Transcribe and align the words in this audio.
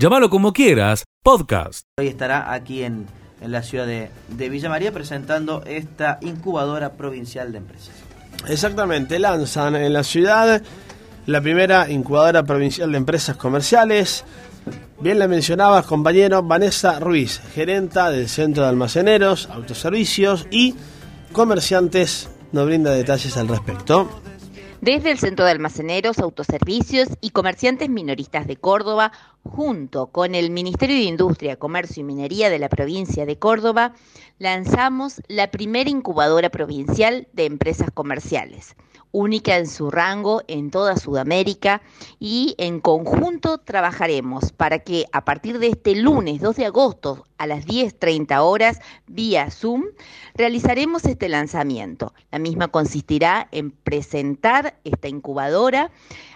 Llámalo 0.00 0.30
como 0.30 0.54
quieras, 0.54 1.04
podcast. 1.22 1.86
Hoy 1.98 2.06
estará 2.06 2.54
aquí 2.54 2.84
en, 2.84 3.04
en 3.42 3.52
la 3.52 3.62
ciudad 3.62 3.86
de, 3.86 4.08
de 4.28 4.48
Villa 4.48 4.70
María 4.70 4.92
presentando 4.92 5.62
esta 5.66 6.18
incubadora 6.22 6.94
provincial 6.94 7.52
de 7.52 7.58
empresas. 7.58 7.94
Exactamente, 8.48 9.18
lanzan 9.18 9.76
en 9.76 9.92
la 9.92 10.02
ciudad 10.02 10.62
la 11.26 11.40
primera 11.42 11.90
incubadora 11.90 12.44
provincial 12.44 12.90
de 12.90 12.96
empresas 12.96 13.36
comerciales. 13.36 14.24
Bien 15.00 15.18
la 15.18 15.28
mencionabas, 15.28 15.84
compañero 15.84 16.42
Vanessa 16.42 16.98
Ruiz, 16.98 17.38
gerenta 17.52 18.10
del 18.10 18.30
Centro 18.30 18.62
de 18.62 18.70
Almaceneros, 18.70 19.50
Autoservicios 19.50 20.46
y 20.50 20.76
Comerciantes, 21.32 22.30
nos 22.52 22.64
brinda 22.64 22.92
detalles 22.92 23.36
al 23.36 23.48
respecto. 23.48 24.08
Desde 24.80 25.10
el 25.10 25.18
Centro 25.18 25.44
de 25.44 25.50
Almaceneros, 25.50 26.20
Autoservicios 26.20 27.08
y 27.20 27.30
Comerciantes 27.30 27.90
Minoristas 27.90 28.46
de 28.46 28.56
Córdoba, 28.56 29.12
junto 29.44 30.08
con 30.08 30.34
el 30.34 30.50
Ministerio 30.50 30.96
de 30.96 31.02
Industria, 31.02 31.56
Comercio 31.56 32.00
y 32.00 32.04
Minería 32.04 32.50
de 32.50 32.58
la 32.58 32.68
provincia 32.68 33.26
de 33.26 33.38
Córdoba, 33.38 33.94
lanzamos 34.38 35.20
la 35.28 35.50
primera 35.50 35.90
incubadora 35.90 36.50
provincial 36.50 37.28
de 37.32 37.46
empresas 37.46 37.90
comerciales 37.92 38.76
única 39.12 39.56
en 39.56 39.66
su 39.66 39.90
rango 39.90 40.42
en 40.46 40.70
toda 40.70 40.96
Sudamérica 40.96 41.82
y 42.18 42.54
en 42.58 42.80
conjunto 42.80 43.58
trabajaremos 43.58 44.52
para 44.52 44.80
que 44.80 45.06
a 45.12 45.24
partir 45.24 45.58
de 45.58 45.68
este 45.68 45.96
lunes 45.96 46.40
2 46.40 46.56
de 46.56 46.66
agosto 46.66 47.26
a 47.38 47.46
las 47.46 47.66
10.30 47.66 48.38
horas 48.40 48.80
vía 49.06 49.50
Zoom 49.50 49.84
realizaremos 50.34 51.04
este 51.04 51.28
lanzamiento. 51.28 52.12
La 52.30 52.38
misma 52.38 52.68
consistirá 52.68 53.48
en 53.50 53.70
presentar 53.70 54.78
esta 54.84 55.08
incubadora 55.08 55.90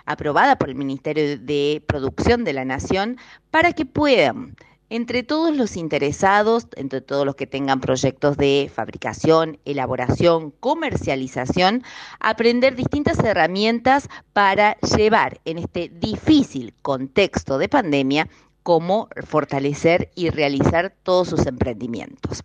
aprobada 0.06 0.56
por 0.56 0.68
el 0.68 0.74
Ministerio 0.74 1.38
de 1.38 1.82
Producción 1.86 2.44
de 2.44 2.52
la 2.52 2.64
Nación 2.64 3.18
para 3.50 3.72
que 3.72 3.86
puedan 3.86 4.56
entre 4.90 5.22
todos 5.22 5.56
los 5.56 5.77
interesados, 5.77 6.68
entre 6.77 7.00
todos 7.00 7.27
los 7.27 7.34
que 7.34 7.46
tengan 7.46 7.80
proyectos 7.80 8.36
de 8.36 8.70
fabricación, 8.72 9.58
elaboración, 9.64 10.52
comercialización, 10.60 11.82
aprender 12.20 12.77
distintas 12.77 13.19
herramientas 13.19 14.08
para 14.32 14.77
llevar 14.80 15.41
en 15.44 15.58
este 15.58 15.88
difícil 15.88 16.75
contexto 16.82 17.58
de 17.58 17.69
pandemia 17.69 18.28
cómo 18.64 19.08
fortalecer 19.26 20.10
y 20.16 20.30
realizar 20.30 20.94
todos 21.02 21.28
sus 21.28 21.46
emprendimientos. 21.46 22.42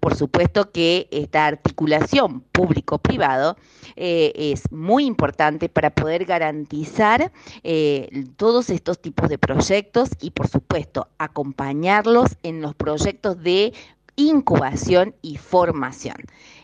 Por 0.00 0.16
supuesto 0.16 0.72
que 0.72 1.06
esta 1.12 1.46
articulación 1.46 2.40
público-privado 2.52 3.56
eh, 3.94 4.32
es 4.34 4.70
muy 4.72 5.06
importante 5.06 5.68
para 5.68 5.90
poder 5.90 6.24
garantizar 6.24 7.32
eh, 7.62 8.26
todos 8.36 8.68
estos 8.68 9.00
tipos 9.00 9.28
de 9.28 9.38
proyectos 9.38 10.10
y, 10.20 10.32
por 10.32 10.48
supuesto, 10.48 11.08
acompañarlos 11.18 12.36
en 12.42 12.60
los 12.60 12.74
proyectos 12.74 13.40
de 13.40 13.72
incubación 14.16 15.14
y 15.22 15.36
formación. 15.36 16.16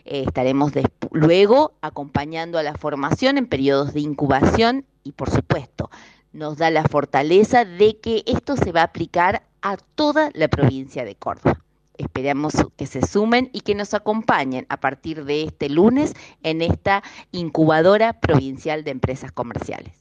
Eh, 0.03 0.25
estaremos 0.27 0.73
luego 1.11 1.73
acompañando 1.79 2.59
a 2.59 2.63
la 2.63 2.75
formación 2.75 3.37
en 3.37 3.47
periodos 3.47 3.93
de 3.93 4.01
incubación 4.01 4.85
y, 5.03 5.13
por 5.13 5.29
supuesto, 5.29 5.89
nos 6.33 6.57
da 6.57 6.69
la 6.69 6.83
fortaleza 6.83 7.65
de 7.65 7.97
que 7.99 8.23
esto 8.25 8.55
se 8.55 8.71
va 8.71 8.81
a 8.81 8.85
aplicar 8.85 9.43
a 9.61 9.77
toda 9.77 10.29
la 10.33 10.47
provincia 10.47 11.03
de 11.05 11.15
Córdoba. 11.15 11.59
Esperamos 11.97 12.53
que 12.75 12.85
se 12.85 13.05
sumen 13.05 13.49
y 13.53 13.61
que 13.61 13.73
nos 13.73 13.93
acompañen 13.93 14.67
a 14.69 14.77
partir 14.77 15.25
de 15.25 15.43
este 15.43 15.67
lunes 15.67 16.13
en 16.43 16.61
esta 16.61 17.01
incubadora 17.31 18.13
provincial 18.13 18.83
de 18.83 18.91
empresas 18.91 19.31
comerciales. 19.31 19.93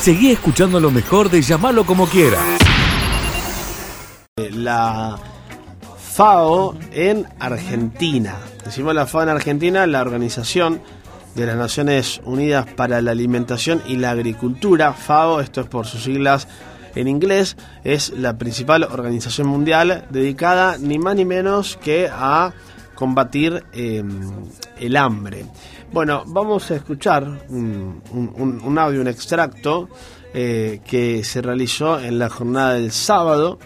Seguí 0.00 0.30
escuchando 0.30 0.80
lo 0.80 0.90
mejor 0.90 1.30
de 1.30 1.42
llamarlo 1.42 1.84
como 1.84 2.06
quiera. 2.06 2.38
La 4.36 5.18
FAO 5.98 6.76
en 6.92 7.26
Argentina. 7.38 8.36
Decimos 8.64 8.94
la 8.94 9.06
FAO 9.06 9.22
en 9.22 9.28
Argentina, 9.30 9.86
la 9.86 10.00
organización 10.02 10.80
de 11.38 11.46
las 11.46 11.56
Naciones 11.56 12.20
Unidas 12.24 12.66
para 12.66 13.00
la 13.00 13.12
Alimentación 13.12 13.80
y 13.86 13.96
la 13.96 14.10
Agricultura, 14.10 14.92
FAO, 14.92 15.40
esto 15.40 15.60
es 15.60 15.68
por 15.68 15.86
sus 15.86 16.02
siglas 16.02 16.48
en 16.96 17.06
inglés, 17.06 17.56
es 17.84 18.10
la 18.10 18.36
principal 18.38 18.82
organización 18.82 19.46
mundial 19.46 20.04
dedicada 20.10 20.78
ni 20.78 20.98
más 20.98 21.14
ni 21.14 21.24
menos 21.24 21.76
que 21.76 22.08
a 22.12 22.52
combatir 22.94 23.64
em, 23.72 24.20
el 24.80 24.96
hambre. 24.96 25.46
Bueno, 25.92 26.24
vamos 26.26 26.70
a 26.72 26.74
escuchar 26.74 27.46
un, 27.48 28.02
audio, 28.76 29.00
un 29.00 29.08
extracto 29.08 29.88
eh, 30.34 30.80
que 30.84 31.22
se 31.22 31.40
realizó 31.40 32.00
en 32.00 32.18
la 32.18 32.28
jornada 32.28 32.74
del 32.74 32.90
sábado. 32.90 33.60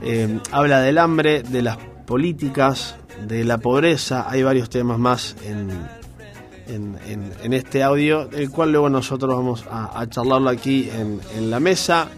Em, 0.00 0.38
habla 0.52 0.80
del 0.80 0.98
hambre, 0.98 1.42
de 1.42 1.60
las 1.60 1.76
políticas, 2.06 2.94
de 3.26 3.42
la 3.42 3.58
pobreza, 3.58 4.30
hay 4.30 4.42
varios 4.44 4.70
temas 4.70 4.98
más 4.98 5.36
en, 5.44 5.70
en, 6.68 7.52
este 7.52 7.82
audio, 7.82 8.28
el 8.30 8.50
cual 8.50 8.72
luego 8.72 8.88
nosotros 8.88 9.34
vamos 9.34 9.64
a, 9.70 10.06
charlarlo 10.08 10.50
aquí 10.50 10.88
en, 10.90 11.50
la 11.50 11.60
mesa. 11.60 12.08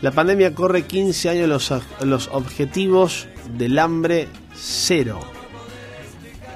La 0.00 0.12
pandemia 0.12 0.54
corre 0.54 0.82
15 0.82 1.28
años 1.30 1.48
los, 1.48 1.82
los 2.02 2.28
objetivos 2.32 3.26
del 3.56 3.78
hambre 3.78 4.28
cero. 4.54 5.20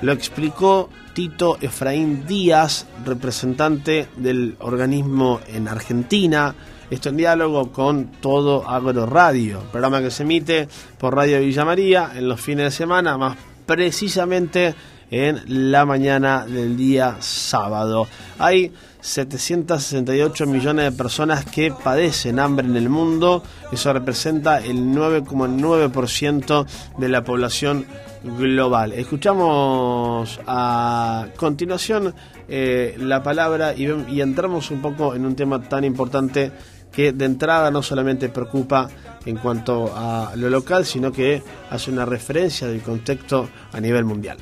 Lo 0.02 0.12
explicó 0.12 0.88
Tito 1.14 1.58
Efraín 1.60 2.26
Díaz, 2.26 2.86
representante 3.04 4.08
del 4.16 4.56
organismo 4.60 5.40
en 5.48 5.68
Argentina. 5.68 6.54
Esto 6.90 7.08
en 7.08 7.16
diálogo 7.16 7.72
con 7.72 8.06
Todo 8.20 8.68
Agro 8.68 9.06
Radio, 9.06 9.60
programa 9.70 10.00
que 10.00 10.10
se 10.10 10.24
emite 10.24 10.68
por 10.98 11.14
Radio 11.14 11.40
Villa 11.40 11.64
María 11.64 12.12
en 12.14 12.28
los 12.28 12.40
fines 12.40 12.64
de 12.66 12.70
semana, 12.70 13.16
más 13.16 13.36
precisamente 13.64 14.74
en 15.12 15.70
la 15.70 15.84
mañana 15.84 16.46
del 16.46 16.76
día 16.76 17.18
sábado. 17.20 18.08
Hay 18.38 18.72
768 19.02 20.46
millones 20.46 20.86
de 20.86 20.96
personas 20.96 21.44
que 21.44 21.70
padecen 21.70 22.38
hambre 22.38 22.66
en 22.66 22.76
el 22.76 22.88
mundo, 22.88 23.42
eso 23.70 23.92
representa 23.92 24.58
el 24.58 24.78
9,9% 24.78 26.66
de 26.96 27.08
la 27.08 27.22
población 27.22 27.84
global. 28.24 28.92
Escuchamos 28.92 30.40
a 30.46 31.26
continuación 31.36 32.14
eh, 32.48 32.94
la 32.98 33.22
palabra 33.22 33.74
y, 33.74 33.88
y 34.08 34.20
entramos 34.22 34.70
un 34.70 34.80
poco 34.80 35.14
en 35.14 35.26
un 35.26 35.36
tema 35.36 35.60
tan 35.60 35.84
importante 35.84 36.52
que 36.90 37.12
de 37.12 37.24
entrada 37.24 37.70
no 37.70 37.82
solamente 37.82 38.30
preocupa 38.30 38.88
en 39.26 39.36
cuanto 39.36 39.92
a 39.94 40.32
lo 40.36 40.48
local, 40.48 40.86
sino 40.86 41.12
que 41.12 41.42
hace 41.70 41.90
una 41.90 42.06
referencia 42.06 42.66
del 42.66 42.80
contexto 42.80 43.48
a 43.72 43.80
nivel 43.80 44.04
mundial. 44.04 44.38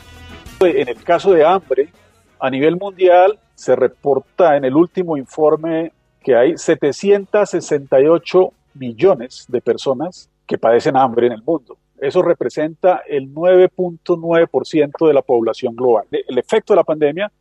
En 0.61 0.89
el 0.89 1.03
caso 1.03 1.33
de 1.33 1.43
hambre, 1.43 1.89
a 2.39 2.51
nivel 2.51 2.77
mundial 2.77 3.39
se 3.55 3.75
reporta 3.75 4.59
en 4.59 4.67
el 4.67 4.77
último 4.77 5.17
informe 5.17 5.91
que 6.23 6.37
hay 6.37 6.59
768 6.59 8.53
millones 8.75 9.47
de 9.49 9.63
personas 9.63 10.29
que 10.47 10.59
padecen 10.59 10.99
hambre 10.99 11.29
en 11.29 11.33
el 11.33 11.43
mundo. 11.43 11.79
Eso 11.99 12.21
representa 12.21 13.03
el 13.09 13.33
9.9% 13.35 15.07
de 15.07 15.15
la 15.15 15.23
población 15.23 15.75
global. 15.75 16.07
El 16.11 16.37
efecto 16.37 16.75
de 16.75 16.77
la 16.77 16.85
pandemia 16.85 17.33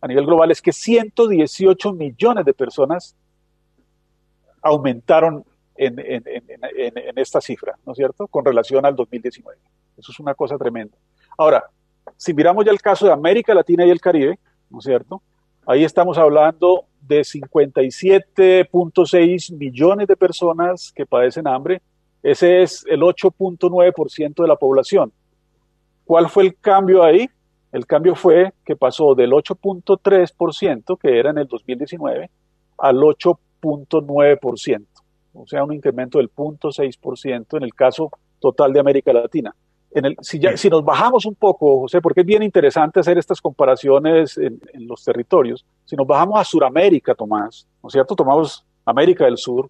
a 0.00 0.06
nivel 0.06 0.26
global 0.26 0.52
es 0.52 0.62
que 0.62 0.72
118 0.72 1.92
millones 1.92 2.44
de 2.44 2.54
personas 2.54 3.16
aumentaron 4.62 5.44
en, 5.76 5.98
en, 5.98 7.18
esta 7.18 7.40
cifra, 7.40 7.76
¿no 7.84 7.92
es 7.92 7.96
cierto?, 7.96 8.28
con 8.28 8.44
relación 8.44 8.86
al 8.86 8.94
2019. 8.94 9.58
Eso 9.96 10.12
es 10.12 10.20
una 10.20 10.34
cosa 10.34 10.56
tremenda. 10.56 10.96
Ahora, 11.36 11.64
si 12.20 12.32
miramos 12.34 12.66
ya 12.66 12.70
el 12.70 12.82
caso 12.82 13.06
de 13.06 13.12
América 13.12 13.54
Latina 13.54 13.86
y 13.86 13.90
el 13.90 13.98
Caribe, 13.98 14.38
¿no 14.68 14.80
es 14.80 14.84
cierto? 14.84 15.22
Ahí 15.66 15.84
estamos 15.84 16.18
hablando 16.18 16.84
de 17.00 17.20
57.6 17.20 19.56
millones 19.56 20.06
de 20.06 20.18
personas 20.18 20.92
que 20.94 21.06
padecen 21.06 21.48
hambre. 21.48 21.80
Ese 22.22 22.60
es 22.60 22.84
el 22.90 23.00
8.9% 23.00 24.34
de 24.34 24.46
la 24.46 24.56
población. 24.56 25.10
¿Cuál 26.04 26.28
fue 26.28 26.42
el 26.42 26.58
cambio 26.58 27.02
ahí? 27.02 27.26
El 27.72 27.86
cambio 27.86 28.14
fue 28.14 28.52
que 28.66 28.76
pasó 28.76 29.14
del 29.14 29.32
8.3% 29.32 30.98
que 30.98 31.18
era 31.18 31.30
en 31.30 31.38
el 31.38 31.46
2019 31.46 32.30
al 32.76 32.96
8.9%, 32.96 34.86
o 35.32 35.46
sea, 35.46 35.64
un 35.64 35.72
incremento 35.72 36.18
del 36.18 36.30
0.6% 36.30 37.56
en 37.56 37.62
el 37.62 37.72
caso 37.72 38.10
total 38.40 38.74
de 38.74 38.80
América 38.80 39.14
Latina 39.14 39.56
si, 40.20 40.38
nos 40.68 40.84
bajamos 40.84 41.24
un 41.26 41.34
poco, 41.34 41.80
José, 41.80 42.00
porque 42.00 42.20
es 42.20 42.26
bien 42.26 42.42
interesante 42.42 43.00
hacer 43.00 43.18
estas 43.18 43.40
comparaciones 43.40 44.38
en, 44.38 44.60
los 44.74 45.02
territorios, 45.04 45.66
si 45.84 45.96
nos 45.96 46.06
bajamos 46.06 46.38
a 46.40 46.44
Sudamérica, 46.44 47.14
Tomás, 47.14 47.66
¿no 47.82 47.88
es 47.88 47.92
cierto? 47.92 48.14
Tomamos 48.14 48.64
América 48.84 49.24
del 49.24 49.36
Sur, 49.36 49.68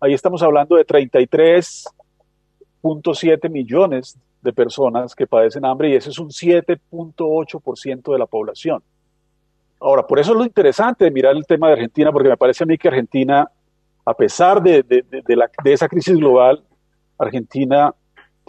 ahí 0.00 0.12
estamos 0.12 0.42
hablando 0.42 0.74
de 0.76 0.84
33.7 0.86 3.48
millones 3.48 4.18
de 4.42 4.52
personas 4.52 5.14
que 5.14 5.26
padecen 5.26 5.64
hambre 5.64 5.90
y 5.90 5.94
ese 5.94 6.10
es 6.10 6.18
un 6.18 6.30
7.8% 6.30 8.12
de 8.12 8.18
la 8.18 8.26
población. 8.26 8.82
Ahora, 9.78 10.04
por 10.06 10.18
eso 10.18 10.32
es 10.32 10.38
lo 10.38 10.44
interesante 10.44 11.04
de 11.04 11.10
mirar 11.10 11.34
el 11.36 11.46
tema 11.46 11.68
de 11.68 11.74
Argentina, 11.74 12.12
porque 12.12 12.28
me 12.28 12.36
parece 12.36 12.64
a 12.64 12.66
mí 12.66 12.76
que 12.76 12.88
Argentina 12.88 13.50
a 14.04 14.14
pesar 14.14 14.62
de, 14.62 14.82
de, 14.82 15.36
la, 15.36 15.50
de 15.62 15.72
esa 15.72 15.88
crisis 15.88 16.16
global, 16.16 16.62
Argentina 17.18 17.94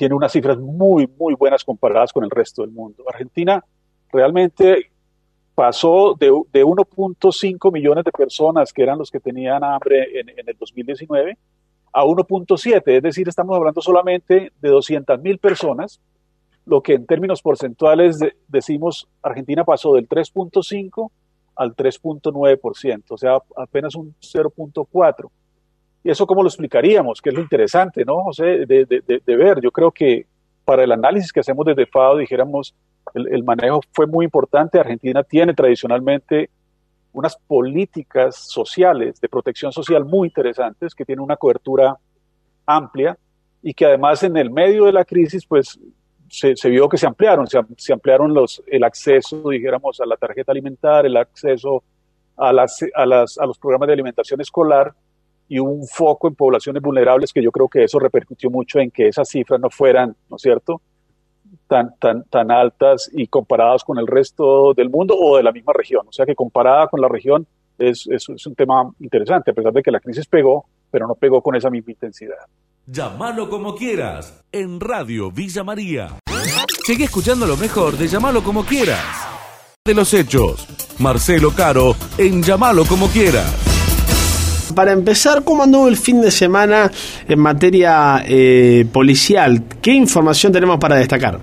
tiene 0.01 0.15
unas 0.15 0.31
cifras 0.31 0.57
muy, 0.57 1.07
muy 1.19 1.35
buenas 1.35 1.63
comparadas 1.63 2.11
con 2.11 2.23
el 2.23 2.31
resto 2.31 2.63
del 2.63 2.71
mundo. 2.71 3.03
Argentina 3.07 3.63
realmente 4.11 4.89
pasó 5.53 6.15
de, 6.19 6.25
de 6.51 6.65
1.5 6.65 7.71
millones 7.71 8.03
de 8.03 8.11
personas 8.11 8.73
que 8.73 8.81
eran 8.81 8.97
los 8.97 9.11
que 9.11 9.19
tenían 9.19 9.63
hambre 9.63 10.19
en, 10.19 10.29
en 10.29 10.49
el 10.49 10.57
2019 10.57 11.37
a 11.93 12.03
1.7, 12.03 12.81
es 12.87 13.03
decir, 13.03 13.29
estamos 13.29 13.55
hablando 13.55 13.79
solamente 13.79 14.51
de 14.59 14.69
200 14.69 15.21
mil 15.21 15.37
personas, 15.37 16.01
lo 16.65 16.81
que 16.81 16.95
en 16.95 17.05
términos 17.05 17.43
porcentuales 17.43 18.17
decimos 18.47 19.07
Argentina 19.21 19.63
pasó 19.65 19.93
del 19.93 20.09
3.5 20.09 21.11
al 21.57 21.75
3.9%, 21.75 23.03
o 23.07 23.17
sea, 23.19 23.37
apenas 23.55 23.93
un 23.93 24.15
0.4. 24.19 25.29
¿Y 26.03 26.09
eso 26.09 26.25
cómo 26.25 26.41
lo 26.41 26.49
explicaríamos? 26.49 27.21
Que 27.21 27.29
es 27.29 27.35
lo 27.35 27.41
interesante, 27.41 28.03
¿no, 28.03 28.23
José? 28.23 28.65
De, 28.65 28.85
de, 28.85 29.35
ver. 29.35 29.61
Yo 29.61 29.71
creo 29.71 29.91
que 29.91 30.25
para 30.65 30.83
el 30.83 30.91
análisis 30.91 31.31
que 31.31 31.41
hacemos 31.41 31.65
desde 31.65 31.85
FAO, 31.85 32.17
dijéramos, 32.17 32.73
el, 33.13 33.43
manejo 33.43 33.81
fue 33.91 34.07
muy 34.07 34.25
importante. 34.25 34.79
Argentina 34.79 35.23
tiene 35.23 35.53
tradicionalmente 35.53 36.49
unas 37.13 37.35
políticas 37.35 38.35
sociales 38.35 39.19
de 39.19 39.29
protección 39.29 39.71
social 39.71 40.05
muy 40.05 40.29
interesantes 40.29 40.95
que 40.95 41.05
tienen 41.05 41.23
una 41.23 41.35
cobertura 41.35 41.97
amplia 42.65 43.17
y 43.61 43.73
que 43.73 43.85
además 43.85 44.23
en 44.23 44.37
el 44.37 44.49
medio 44.49 44.85
de 44.85 44.93
la 44.93 45.03
crisis 45.03 45.45
pues 45.45 45.77
se, 46.29 46.69
vio 46.69 46.87
que 46.87 46.97
se 46.97 47.05
ampliaron, 47.05 47.45
se, 47.47 47.93
ampliaron 47.93 48.33
los, 48.33 48.63
el 48.65 48.83
acceso, 48.85 49.49
dijéramos, 49.49 49.99
a 49.99 50.05
la 50.05 50.15
tarjeta 50.15 50.53
alimentar, 50.53 51.05
el 51.05 51.17
acceso 51.17 51.83
a, 52.37 52.53
las, 52.53 52.79
a, 52.95 53.05
las, 53.05 53.37
a 53.37 53.45
los 53.45 53.59
programas 53.59 53.87
de 53.87 53.93
alimentación 53.93 54.39
escolar 54.39 54.93
y 55.51 55.59
un 55.59 55.85
foco 55.85 56.29
en 56.29 56.35
poblaciones 56.35 56.81
vulnerables 56.81 57.33
que 57.33 57.43
yo 57.43 57.51
creo 57.51 57.67
que 57.67 57.83
eso 57.83 57.99
repercutió 57.99 58.49
mucho 58.49 58.79
en 58.79 58.89
que 58.89 59.09
esas 59.09 59.27
cifras 59.27 59.59
no 59.59 59.69
fueran, 59.69 60.15
¿no 60.29 60.37
es 60.37 60.41
cierto?, 60.41 60.81
tan, 61.67 61.93
tan, 61.99 62.23
tan 62.23 62.51
altas 62.51 63.11
y 63.11 63.27
comparadas 63.27 63.83
con 63.83 63.99
el 63.99 64.07
resto 64.07 64.73
del 64.73 64.89
mundo 64.89 65.13
o 65.19 65.35
de 65.35 65.43
la 65.43 65.51
misma 65.51 65.73
región. 65.73 66.07
O 66.07 66.13
sea 66.13 66.25
que 66.25 66.35
comparada 66.35 66.87
con 66.87 67.01
la 67.01 67.09
región 67.09 67.45
es, 67.77 68.07
es, 68.07 68.29
es 68.29 68.47
un 68.47 68.55
tema 68.55 68.93
interesante, 69.01 69.51
a 69.51 69.53
pesar 69.53 69.73
de 69.73 69.83
que 69.83 69.91
la 69.91 69.99
crisis 69.99 70.25
pegó, 70.25 70.63
pero 70.89 71.05
no 71.05 71.15
pegó 71.15 71.41
con 71.41 71.53
esa 71.57 71.69
misma 71.69 71.91
intensidad. 71.91 72.45
Llámalo 72.85 73.49
como 73.49 73.75
quieras, 73.75 74.45
en 74.53 74.79
Radio 74.79 75.31
Villa 75.31 75.65
María. 75.65 76.17
Sigue 76.85 77.03
escuchando 77.03 77.45
lo 77.45 77.57
mejor 77.57 77.97
de 77.97 78.07
Llámalo 78.07 78.41
como 78.41 78.63
quieras. 78.63 79.27
De 79.85 79.93
los 79.93 80.13
hechos, 80.13 80.65
Marcelo 80.97 81.51
Caro 81.51 81.93
en 82.17 82.41
Llámalo 82.41 82.85
como 82.85 83.07
quieras. 83.07 83.70
Para 84.75 84.91
empezar, 84.91 85.43
¿cómo 85.45 85.63
anduvo 85.63 85.87
el 85.87 85.97
fin 85.97 86.21
de 86.21 86.31
semana 86.31 86.89
en 87.27 87.39
materia 87.39 88.23
eh, 88.27 88.85
policial? 88.93 89.59
¿Qué 89.81 89.91
información 89.91 90.53
tenemos 90.53 90.77
para 90.79 90.95
destacar? 90.95 91.39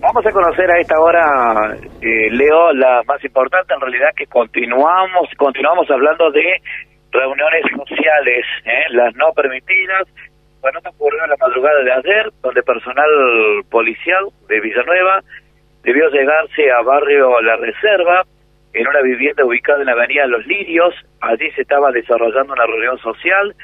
Vamos 0.00 0.24
a 0.24 0.30
conocer 0.30 0.70
a 0.70 0.80
esta 0.80 0.98
hora, 1.00 1.76
eh, 2.00 2.30
Leo, 2.30 2.72
la 2.72 3.02
más 3.06 3.22
importante 3.24 3.74
en 3.74 3.80
realidad 3.80 4.08
que 4.16 4.26
continuamos, 4.26 5.28
continuamos 5.36 5.90
hablando 5.90 6.30
de 6.30 6.62
reuniones 7.10 7.62
sociales, 7.76 8.44
¿eh? 8.64 8.84
las 8.90 9.14
no 9.16 9.32
permitidas. 9.34 10.06
Bueno, 10.60 10.78
esto 10.78 10.90
ocurrió 10.90 11.24
en 11.24 11.30
la 11.30 11.36
madrugada 11.40 11.82
de 11.82 11.92
ayer, 11.92 12.32
donde 12.42 12.62
personal 12.62 13.08
policial 13.70 14.26
de 14.48 14.60
Villanueva 14.60 15.20
debió 15.82 16.08
llegarse 16.10 16.70
a 16.70 16.82
barrio 16.82 17.40
La 17.42 17.56
Reserva, 17.56 18.24
en 18.76 18.86
una 18.86 19.00
vivienda 19.00 19.44
ubicada 19.44 19.80
en 19.80 19.86
la 19.86 19.92
avenida 19.92 20.26
Los 20.26 20.46
Lirios. 20.46 20.94
Allí 21.22 21.50
se 21.52 21.62
estaba 21.62 21.90
desarrollando 21.92 22.52
una 22.52 22.66
reunión 22.66 22.98
social. 22.98 23.54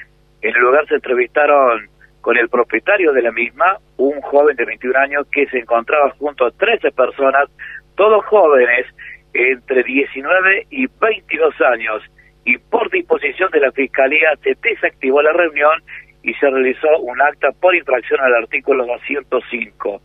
En 0.41 0.57
el 0.57 0.61
lugar 0.63 0.87
se 0.89 0.95
entrevistaron 0.95 1.87
con 2.23 2.39
el 2.39 2.49
propietario 2.49 3.13
de 3.13 3.21
la 3.21 3.31
misma, 3.31 3.77
un 3.99 4.21
joven 4.23 4.57
de 4.57 4.65
21 4.65 4.99
años 4.99 5.27
que 5.31 5.47
se 5.49 5.59
encontraba 5.59 6.11
junto 6.19 6.47
a 6.47 6.51
13 6.53 6.93
personas, 6.93 7.51
todos 7.95 8.25
jóvenes 8.25 8.87
entre 9.35 9.83
19 9.83 10.67
y 10.71 10.87
22 10.87 11.61
años. 11.61 12.03
Y 12.47 12.57
por 12.57 12.91
disposición 12.91 13.51
de 13.51 13.61
la 13.61 13.73
Fiscalía 13.73 14.31
se 14.43 14.57
desactivó 14.63 15.21
la 15.21 15.33
reunión 15.33 15.83
y 16.23 16.33
se 16.35 16.49
realizó 16.49 16.89
un 17.01 17.21
acta 17.21 17.51
por 17.61 17.75
infracción 17.75 18.21
al 18.21 18.35
artículo 18.35 18.87
205. 18.87 20.01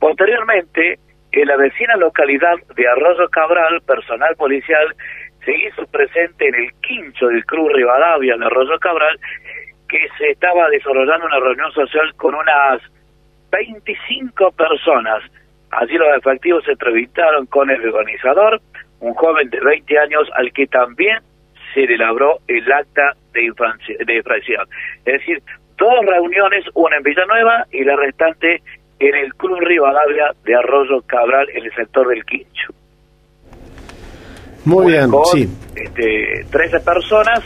Posteriormente, 0.00 0.98
en 1.32 1.48
la 1.48 1.56
vecina 1.56 1.96
localidad 1.96 2.56
de 2.74 2.88
Arroyo 2.88 3.28
Cabral, 3.28 3.80
personal 3.82 4.34
policial 4.36 4.94
se 5.44 5.56
hizo 5.56 5.86
presente 5.86 6.48
en 6.48 6.54
el 6.54 6.72
quincho 6.82 7.28
del 7.28 7.44
Cruz 7.46 7.72
Rivadavia 7.72 8.34
en 8.34 8.42
Arroyo 8.42 8.78
Cabral, 8.78 9.18
que 9.88 10.06
se 10.18 10.30
estaba 10.30 10.68
desarrollando 10.68 11.26
una 11.26 11.40
reunión 11.40 11.72
social 11.72 12.14
con 12.16 12.34
unas 12.34 12.82
25 13.50 14.52
personas. 14.52 15.22
Allí 15.70 15.96
los 15.96 16.16
efectivos 16.16 16.64
se 16.64 16.72
entrevistaron 16.72 17.46
con 17.46 17.70
el 17.70 17.86
organizador, 17.88 18.60
un 19.00 19.14
joven 19.14 19.48
de 19.50 19.60
20 19.60 19.98
años 19.98 20.28
al 20.34 20.52
que 20.52 20.66
también 20.66 21.18
se 21.74 21.86
le 21.86 21.96
labró 21.96 22.38
el 22.48 22.70
acta 22.72 23.14
de, 23.32 23.44
infracción. 23.44 24.66
Es 25.04 25.20
decir, 25.20 25.42
dos 25.76 26.04
reuniones, 26.04 26.64
una 26.74 26.96
en 26.96 27.02
Villanueva 27.02 27.64
y 27.70 27.84
la 27.84 27.96
restante 27.96 28.62
en 28.98 29.14
el 29.14 29.34
Club 29.34 29.58
Rivadavia 29.60 30.32
de 30.44 30.54
Arroyo 30.54 31.02
Cabral, 31.06 31.46
en 31.54 31.64
el 31.64 31.74
sector 31.74 32.08
del 32.08 32.24
Quincho. 32.24 32.72
Muy 34.64 34.92
bien, 34.92 35.10
sí. 35.32 35.48
Este, 35.74 36.44
13 36.50 36.80
personas 36.80 37.40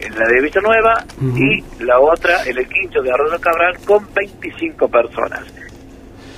en 0.00 0.14
la 0.14 0.26
de 0.28 0.42
Vista 0.42 0.60
Nueva 0.60 1.04
y 1.20 1.82
la 1.84 1.98
otra 1.98 2.44
en 2.46 2.56
el 2.56 2.68
Quincho 2.68 3.02
de 3.02 3.10
Arroyo 3.10 3.40
Cabral 3.40 3.76
con 3.84 4.06
25 4.14 4.88
personas. 4.88 5.42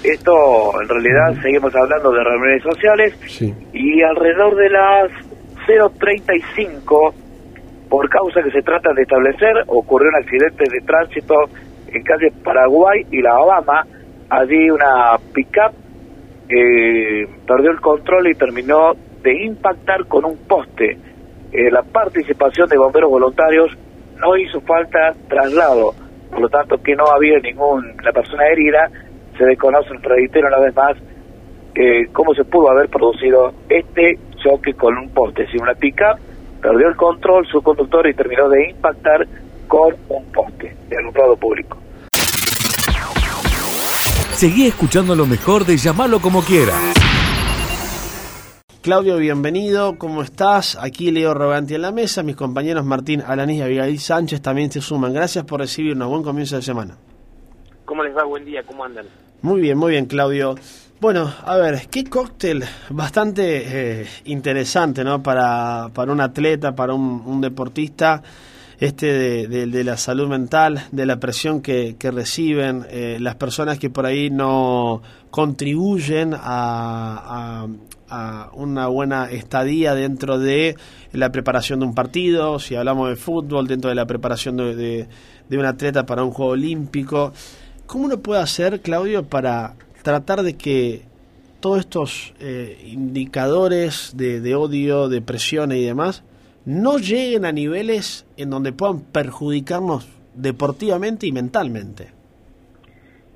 Esto, 0.02 0.81
en 0.81 0.88
realidad, 0.88 1.43
seguimos 1.43 1.75
hablando 1.75 2.11
de 2.11 2.25
reuniones 2.25 2.62
sociales 2.62 3.14
y 3.75 4.02
alrededor 4.02 4.56
de 4.56 4.70
las 4.70 5.11
0.35, 5.67 7.12
por 7.88 8.08
causa 8.08 8.43
que 8.43 8.50
se 8.50 8.62
trata 8.62 8.94
de 8.94 9.02
establecer, 9.02 9.64
ocurrió 9.67 10.08
un 10.08 10.17
accidente 10.17 10.64
de 10.70 10.81
tránsito 10.87 11.34
en 11.88 12.02
calle 12.02 12.32
Paraguay 12.43 13.05
y 13.11 13.20
La 13.20 13.38
Obama, 13.40 13.84
allí 14.31 14.71
una 14.71 15.19
pickup 15.35 15.73
eh, 16.49 17.29
perdió 17.47 17.71
el 17.71 17.81
control 17.81 18.29
y 18.29 18.35
terminó 18.35 18.93
de 19.23 19.44
impactar 19.44 20.06
con 20.06 20.25
un 20.25 20.37
poste. 20.47 20.99
Eh, 21.53 21.71
la 21.71 21.82
participación 21.82 22.69
de 22.69 22.79
bomberos 22.79 23.11
voluntarios 23.11 23.77
no 24.19 24.37
hizo 24.37 24.61
falta 24.61 25.12
traslado, 25.29 25.93
por 26.31 26.41
lo 26.41 26.49
tanto 26.49 26.81
que 26.82 26.94
no 26.94 27.05
había 27.06 27.38
ninguna 27.41 28.12
persona 28.12 28.46
herida, 28.46 28.89
se 29.37 29.44
desconoce, 29.44 29.91
reitero 30.03 30.49
una 30.49 30.58
vez 30.58 30.75
más, 30.75 30.96
eh, 31.75 32.06
cómo 32.13 32.34
se 32.34 32.44
pudo 32.44 32.70
haber 32.70 32.89
producido 32.89 33.53
este 33.69 34.19
choque 34.43 34.75
con 34.75 34.96
un 34.96 35.08
poste. 35.10 35.46
Si 35.49 35.56
una 35.60 35.75
pickup 35.75 36.19
perdió 36.60 36.89
el 36.89 36.96
control, 36.96 37.46
su 37.46 37.63
conductor 37.63 38.06
y 38.08 38.15
terminó 38.15 38.49
de 38.49 38.70
impactar 38.70 39.27
con 39.67 39.94
un 40.08 40.25
poste 40.32 40.75
de 40.89 40.96
alumbrado 40.96 41.37
público. 41.37 41.79
Seguí 44.41 44.67
escuchando 44.67 45.15
lo 45.15 45.27
mejor 45.27 45.67
de 45.67 45.77
llamarlo 45.77 46.19
como 46.19 46.41
quieras. 46.41 46.94
Claudio, 48.81 49.19
bienvenido, 49.19 49.99
¿cómo 49.99 50.23
estás? 50.23 50.79
Aquí 50.81 51.11
Leo 51.11 51.35
Roganti 51.35 51.75
en 51.75 51.82
la 51.82 51.93
mesa, 51.93 52.23
mis 52.23 52.37
compañeros 52.37 52.87
Martín 52.87 53.20
Alanís 53.20 53.59
y 53.59 53.61
Abigail 53.61 53.99
Sánchez 53.99 54.41
también 54.41 54.73
se 54.73 54.81
suman. 54.81 55.13
Gracias 55.13 55.44
por 55.44 55.61
recibirnos, 55.61 56.09
buen 56.09 56.23
comienzo 56.23 56.56
de 56.56 56.63
semana. 56.63 56.97
¿Cómo 57.85 58.03
les 58.03 58.17
va? 58.17 58.25
Buen 58.25 58.47
día, 58.47 58.63
¿cómo 58.63 58.82
andan? 58.82 59.05
Muy 59.43 59.61
bien, 59.61 59.77
muy 59.77 59.91
bien, 59.91 60.06
Claudio. 60.06 60.55
Bueno, 61.03 61.31
a 61.44 61.59
ver, 61.59 61.89
qué 61.91 62.05
cóctel 62.05 62.65
bastante 62.89 64.01
eh, 64.01 64.06
interesante, 64.25 65.05
¿no? 65.05 65.23
Para, 65.23 65.91
para 65.93 66.13
un 66.13 66.20
atleta, 66.23 66.75
para 66.75 66.94
un 66.94 67.43
deportista 67.43 68.23
este 68.81 69.46
de, 69.46 69.84
la 69.84 69.99
salud 69.99 70.27
mental, 70.27 70.87
de 70.91 71.05
la 71.05 71.20
presión 71.20 71.60
que, 71.60 71.94
reciben 72.01 72.87
eh, 72.89 73.19
las 73.20 73.34
personas 73.34 73.79
que 73.79 73.91
por 73.91 74.06
ahí 74.06 74.31
no 74.31 75.03
contribuyen 75.31 76.34
a, 76.34 77.67
una 78.55 78.89
buena 78.89 79.31
estadía 79.31 79.94
dentro 79.94 80.39
de 80.39 80.75
la 81.13 81.31
preparación 81.31 81.79
de 81.79 81.87
un 81.87 81.94
partido, 81.94 82.58
si 82.58 82.75
hablamos 82.75 83.08
de 83.08 83.15
fútbol, 83.15 83.69
dentro 83.69 83.89
de 83.89 83.94
la 83.94 84.06
preparación 84.06 84.56
de, 84.56 85.06
un 85.51 85.65
atleta 85.65 86.06
para 86.06 86.25
un 86.25 86.32
juego 86.32 86.53
olímpico. 86.53 87.32
¿Cómo 87.87 88.06
uno 88.06 88.19
puede 88.19 88.41
hacer, 88.41 88.81
Claudio, 88.81 89.25
para 89.25 89.75
tratar 90.03 90.43
de 90.43 90.56
que 90.56 91.03
todos 91.60 91.81
estos 91.81 92.32
eh, 92.41 92.82
indicadores 92.87 94.13
de, 94.17 94.41
de 94.41 94.55
odio, 94.55 95.08
de 95.08 95.20
presión 95.20 95.70
y 95.70 95.84
demás 95.84 96.25
no 96.70 96.98
lleguen 96.98 97.44
a 97.44 97.50
niveles 97.50 98.24
en 98.36 98.50
donde 98.50 98.72
puedan 98.72 99.00
perjudicarnos 99.00 100.08
deportivamente 100.34 101.27
y 101.27 101.32
mentalmente. 101.32 102.12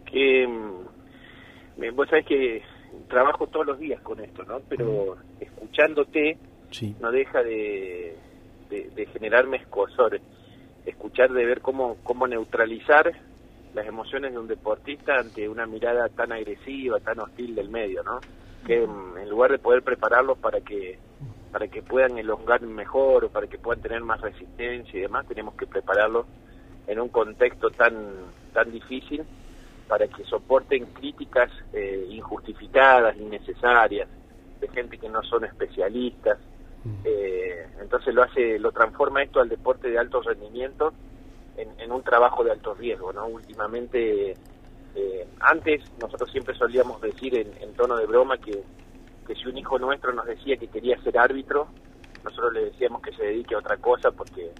Que, 0.05 0.47
mm, 0.47 1.97
vos 1.97 2.09
sabés 2.09 2.27
que 2.27 2.63
trabajo 3.09 3.49
todos 3.49 3.67
los 3.67 3.79
días 3.81 4.01
con 4.03 4.21
esto, 4.21 4.45
¿no? 4.45 4.61
Pero 4.69 5.17
escuchándote 5.41 6.39
no 7.01 7.11
deja 7.11 7.43
de, 7.43 8.17
de, 8.71 9.07
generarme 9.07 9.57
escosores. 9.57 10.23
escuchar 10.87 11.33
de 11.33 11.45
ver 11.45 11.61
cómo, 11.61 11.97
cómo 12.05 12.29
neutralizar 12.29 13.11
las 13.75 13.87
emociones 13.87 14.33
de 14.33 14.39
un 14.39 14.47
deportista 14.47 15.19
ante 15.19 15.49
una 15.49 15.67
mirada 15.67 16.09
tan 16.09 16.31
agresiva, 16.31 17.01
tan 17.01 17.19
hostil 17.19 17.55
del 17.55 17.69
medio, 17.69 18.05
¿no? 18.05 18.21
Que 18.65 18.87
mm, 18.87 19.19
en 19.19 19.29
lugar 19.29 19.51
de 19.51 19.59
poder 19.59 19.83
prepararlos 19.83 20.39
para 20.39 20.61
que 20.61 20.99
para 21.55 21.69
que 21.69 21.83
puedan 21.83 22.19
elongar 22.19 22.63
mejor 22.63 23.27
o 23.27 23.29
para 23.29 23.47
que 23.47 23.59
puedan 23.59 23.81
tener 23.81 24.01
más 24.01 24.21
resistencia 24.21 24.99
y 24.99 25.03
demás, 25.03 25.25
tenemos 25.29 25.55
que 25.55 25.69
prepararlos 25.69 26.27
en 26.89 26.99
un 26.99 27.11
contexto 27.11 27.71
tan 27.71 27.95
tan 28.53 28.73
difícil 28.73 29.23
para 29.87 30.09
que 30.09 30.25
soporten 30.25 30.87
críticas 30.87 31.53
eh, 31.73 32.09
injustificadas, 32.11 33.17
innecesarias, 33.17 34.09
de 34.61 34.67
gente 34.67 34.99
que 34.99 35.09
no 35.09 35.23
son 35.23 35.45
especialistas. 35.45 36.39
Eh, 37.05 37.69
entonces 37.81 38.13
lo 38.13 38.25
hace, 38.25 38.59
lo 38.59 38.73
transforma 38.73 39.23
esto 39.23 39.39
al 39.39 39.49
deporte 39.49 39.89
de 39.89 39.97
alto 39.97 40.23
rendimiento 40.23 40.93
en, 41.57 41.93
un 41.93 42.03
trabajo 42.03 42.43
de 42.43 42.51
alto 42.51 42.75
riesgo, 42.75 43.13
¿no? 43.13 43.29
Últimamente, 43.29 44.35
eh, 44.97 45.29
antes 45.39 45.85
nosotros 46.01 46.33
siempre 46.33 46.53
solíamos 46.57 47.01
decir 47.01 47.37
en, 47.37 47.75
tono 47.75 47.97
de 47.97 48.07
broma 48.07 48.39
que, 48.39 48.61
que 49.27 49.35
si 49.35 49.47
un 49.49 49.59
hijo 49.59 49.79
nuestro 49.79 50.13
nos 50.13 50.27
decía 50.27 50.57
que 50.57 50.69
quería 50.69 51.01
ser 51.03 51.19
árbitro, 51.19 51.69
nosotros 52.23 52.53
le 52.55 52.65
decíamos 52.67 53.03
que 53.03 53.13
se 53.13 53.23
dedique 53.23 53.55
a 53.55 53.59
otra 53.59 53.77
cosa 53.77 54.11
porque 54.11 54.53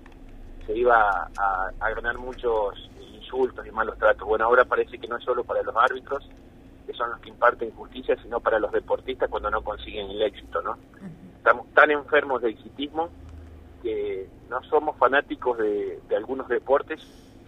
se 0.67 0.77
iba 0.77 1.29
a, 1.37 1.71
a 1.81 1.91
ganar 1.91 2.19
muchos 2.19 2.91
insultos 3.15 3.67
y 3.67 3.71
malos 3.71 3.99
tratos. 3.99 4.27
Bueno, 4.27 4.45
ahora 4.45 4.65
parece 4.65 4.99
que 4.99 5.09
no 5.09 5.17
es 5.17 5.25
solo 5.25 5.45
para 5.45 5.63
los 5.63 5.75
árbitros, 5.77 6.29
que 6.87 6.93
son 6.93 7.11
los 7.11 7.21
que 7.21 7.31
imparten 7.31 7.71
justicia, 7.73 8.17
sino 8.23 8.41
para 8.41 8.59
los 8.59 8.73
deportistas 8.73 9.31
cuando 9.31 9.51
no 9.51 9.63
consiguen 9.63 10.11
el 10.11 10.23
éxito, 10.23 10.61
¿no? 10.63 10.77
Estamos 11.37 11.67
tan 11.75 11.91
enfermos 11.91 12.43
de 12.43 12.51
exitismo 12.51 13.11
que 13.83 14.29
no 14.49 14.63
somos 14.65 14.97
fanáticos 14.97 15.59
de, 15.59 16.01
algunos 16.17 16.49
deportes, 16.49 17.01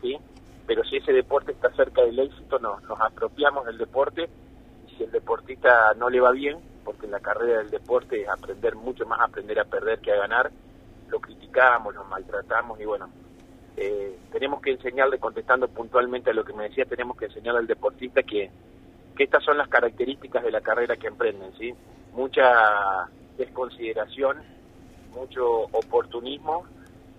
¿sí? 0.03 0.19
Pero 0.67 0.85
si 0.85 0.97
ese 0.97 1.13
deporte 1.13 1.53
está 1.53 1.71
cerca 1.75 2.03
del 2.03 2.19
éxito, 2.19 2.59
nos, 2.59 2.83
nos 2.83 3.01
apropiamos 3.01 3.65
del 3.67 3.79
deporte 3.79 4.29
y 4.87 4.95
si 4.97 5.05
el 5.05 5.11
deportista 5.11 5.95
no 5.95 6.11
le 6.11 6.21
va 6.21 6.33
bien, 6.33 6.59
porque 6.87 7.07
en 7.07 7.13
la 7.13 7.21
carrera 7.21 7.59
del 7.59 7.71
deporte 7.71 8.23
es 8.23 8.29
aprender 8.29 8.77
mucho 8.77 9.05
más 9.05 9.21
aprender 9.21 9.59
a 9.59 9.65
perder 9.65 9.99
que 9.99 10.13
a 10.13 10.17
ganar, 10.17 10.51
lo 11.09 11.21
criticamos, 11.21 11.95
lo 11.95 12.05
maltratamos 12.05 12.81
y 12.81 12.85
bueno, 12.85 13.11
eh, 13.77 14.17
tenemos 14.33 14.63
que 14.63 14.71
enseñarle, 14.71 15.19
contestando 15.19 15.69
puntualmente 15.69 16.31
a 16.31 16.35
lo 16.35 16.45
que 16.45 16.55
me 16.55 16.69
decía, 16.69 16.85
tenemos 16.87 17.17
que 17.17 17.27
enseñarle 17.27 17.61
al 17.61 17.67
deportista 17.67 18.23
que, 18.23 18.51
que 19.17 19.25
estas 19.25 19.45
son 19.45 19.59
las 19.59 19.69
características 19.69 20.45
de 20.45 20.51
la 20.51 20.61
carrera 20.61 20.97
que 20.97 21.09
emprenden, 21.09 21.53
¿sí? 21.59 21.75
Mucha 22.15 23.09
desconsideración, 23.37 24.39
mucho 25.13 25.63
oportunismo 25.73 26.65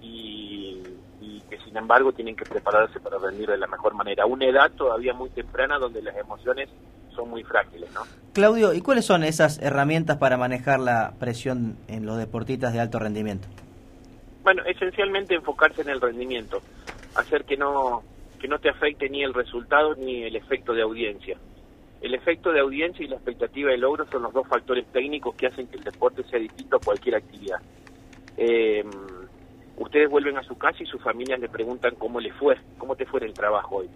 y, 0.02 0.84
que 1.50 1.58
sin 1.60 1.78
embargo 1.78 2.12
tienen 2.12 2.36
que 2.36 2.44
prepararse 2.44 3.00
para 3.00 3.18
rendir 3.18 3.50
de 3.50 3.58
la 3.58 3.68
mejor 3.68 3.94
manera. 3.94 4.26
Una 4.26 4.46
edad 4.46 4.70
todavía 4.72 5.14
muy 5.14 5.30
temprana 5.30 5.80
donde 5.80 6.02
las 6.02 6.18
emociones 6.18 6.70
son 7.18 7.30
muy 7.30 7.44
frágiles, 7.44 7.92
¿no? 7.94 8.02
Claudio, 8.34 8.74
¿y 8.74 8.82
cuáles 8.82 9.06
son 9.06 9.24
esas 9.24 9.60
herramientas 9.62 10.18
para 10.18 10.38
manejar 10.38 10.80
la 10.80 11.14
presión 11.20 11.76
en 11.88 12.06
los 12.06 12.18
deportistas 12.18 12.72
de 12.72 12.80
alto 12.80 13.00
rendimiento? 13.00 13.48
Bueno, 14.44 14.64
esencialmente 14.66 15.36
enfocarse 15.36 15.82
en 15.82 15.90
el 15.90 16.00
rendimiento, 16.00 16.62
hacer 17.16 17.44
que 17.44 17.58
no 17.58 18.04
que 18.40 18.48
no 18.48 18.60
te 18.60 18.70
afecte 18.70 19.10
ni 19.10 19.24
el 19.24 19.34
resultado 19.34 19.96
ni 19.96 20.24
el 20.24 20.36
efecto 20.36 20.74
de 20.74 20.84
audiencia. 20.84 21.38
El 22.02 22.14
efecto 22.14 22.52
de 22.52 22.60
audiencia 22.60 23.04
y 23.04 23.08
la 23.08 23.16
expectativa 23.16 23.72
de 23.72 23.78
logro 23.80 24.06
son 24.12 24.22
los 24.22 24.32
dos 24.32 24.48
factores 24.48 24.86
técnicos 24.94 25.34
que 25.36 25.48
hacen 25.48 25.66
que 25.68 25.78
el 25.78 25.84
deporte 25.84 26.24
sea 26.26 26.38
distinto 26.38 26.78
a 26.78 26.80
cualquier 26.80 27.16
actividad. 27.16 27.58
Eh, 28.38 28.84
ustedes 29.78 30.10
vuelven 30.10 30.38
a 30.38 30.44
su 30.44 30.58
casa 30.58 30.78
y 30.82 30.86
sus 30.86 31.02
familias 31.02 31.40
le 31.40 31.50
preguntan 31.50 31.96
cómo 31.96 32.20
le 32.20 32.32
fue, 32.34 32.58
cómo 32.78 32.96
te 32.96 33.06
fue 33.06 33.22
en 33.22 33.28
el 33.28 33.34
trabajo 33.34 33.78
hoy. 33.78 33.90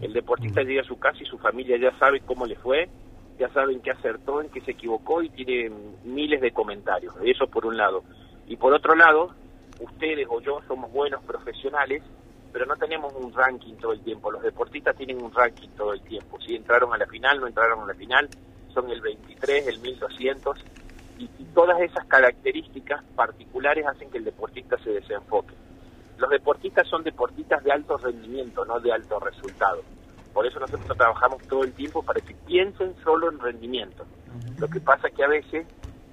El 0.00 0.12
deportista 0.12 0.62
llega 0.62 0.82
a 0.82 0.86
su 0.86 0.98
casa 0.98 1.18
y 1.20 1.26
su 1.26 1.38
familia 1.38 1.76
ya 1.76 1.96
sabe 1.98 2.20
cómo 2.20 2.46
le 2.46 2.56
fue, 2.56 2.88
ya 3.38 3.48
saben 3.50 3.80
qué 3.80 3.90
acertó, 3.90 4.40
en 4.40 4.48
qué 4.50 4.60
se 4.60 4.72
equivocó 4.72 5.22
y 5.22 5.30
tiene 5.30 5.70
miles 6.04 6.40
de 6.40 6.52
comentarios. 6.52 7.14
Eso 7.24 7.46
por 7.46 7.66
un 7.66 7.76
lado. 7.76 8.04
Y 8.46 8.56
por 8.56 8.72
otro 8.72 8.94
lado, 8.94 9.34
ustedes 9.80 10.26
o 10.30 10.40
yo 10.40 10.60
somos 10.68 10.92
buenos 10.92 11.22
profesionales, 11.24 12.02
pero 12.52 12.66
no 12.66 12.76
tenemos 12.76 13.12
un 13.14 13.32
ranking 13.32 13.74
todo 13.74 13.92
el 13.92 14.00
tiempo. 14.00 14.30
Los 14.30 14.42
deportistas 14.42 14.96
tienen 14.96 15.20
un 15.20 15.32
ranking 15.32 15.68
todo 15.76 15.92
el 15.92 16.00
tiempo. 16.02 16.38
Si 16.40 16.54
entraron 16.54 16.92
a 16.94 16.98
la 16.98 17.06
final, 17.06 17.40
no 17.40 17.48
entraron 17.48 17.80
a 17.82 17.86
la 17.86 17.94
final, 17.94 18.28
son 18.72 18.90
el 18.90 19.00
23, 19.00 19.66
el 19.66 19.80
1200, 19.80 20.64
y, 21.18 21.24
y 21.24 21.44
todas 21.54 21.80
esas 21.80 22.06
características 22.06 23.02
particulares 23.14 23.86
hacen 23.86 24.10
que 24.10 24.18
el 24.18 24.24
deportista 24.24 24.76
se 24.78 24.90
desenfoque. 24.90 25.54
Los 26.18 26.30
deportistas 26.30 26.86
son 26.88 27.02
deportistas 27.02 27.62
de 27.64 27.72
alto 27.72 27.96
rendimiento, 27.96 28.64
no 28.64 28.78
de 28.80 28.92
alto 28.92 29.18
resultado. 29.18 29.82
Por 30.32 30.46
eso 30.46 30.58
nosotros 30.60 30.96
trabajamos 30.96 31.42
todo 31.48 31.64
el 31.64 31.72
tiempo 31.72 32.02
para 32.02 32.20
que 32.20 32.34
piensen 32.46 32.94
solo 33.02 33.30
en 33.30 33.38
rendimiento. 33.38 34.04
Lo 34.58 34.68
que 34.68 34.80
pasa 34.80 35.08
es 35.08 35.14
que 35.14 35.24
a 35.24 35.28
veces 35.28 35.66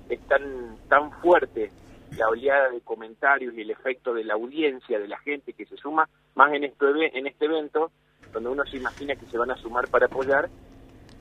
es 0.10 0.20
tan, 0.28 0.78
tan 0.88 1.12
fuerte 1.22 1.72
la 2.18 2.28
oleada 2.28 2.70
de 2.70 2.82
comentarios 2.82 3.54
y 3.56 3.62
el 3.62 3.72
efecto 3.72 4.14
de 4.14 4.24
la 4.24 4.34
audiencia, 4.34 5.00
de 5.00 5.08
la 5.08 5.18
gente 5.20 5.54
que 5.54 5.66
se 5.66 5.78
suma, 5.78 6.08
más 6.36 6.54
en 6.54 6.66
este, 6.66 7.18
en 7.18 7.26
este 7.26 7.46
evento, 7.46 7.92
donde 8.34 8.50
uno 8.50 8.66
se 8.66 8.78
imagina 8.78 9.16
que 9.16 9.26
se 9.26 9.38
van 9.38 9.52
a 9.52 9.58
sumar 9.58 9.88
para 9.88 10.06
apoyar, 10.08 10.50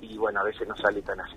y 0.00 0.16
bueno, 0.16 0.40
a 0.40 0.44
veces 0.44 0.66
no 0.66 0.76
sale 0.76 1.02
tan 1.02 1.20
así. 1.20 1.37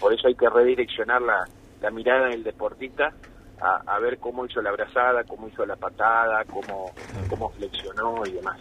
Por 0.00 0.12
eso 0.12 0.28
hay 0.28 0.34
que 0.34 0.48
redireccionar 0.48 1.22
la, 1.22 1.44
la 1.84 1.90
mirada 1.90 2.28
del 2.28 2.42
deportista 2.42 3.12
a, 3.60 3.98
ver 3.98 4.18
cómo 4.18 4.44
hizo 4.44 4.60
la 4.60 4.70
abrazada, 4.70 5.24
cómo 5.24 5.48
hizo 5.48 5.64
la 5.64 5.76
patada, 5.76 6.44
cómo, 6.44 6.92
cómo 7.30 7.50
flexionó 7.50 8.26
y 8.26 8.32
demás. 8.32 8.58